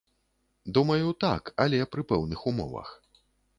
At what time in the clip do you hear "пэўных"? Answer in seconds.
2.15-2.39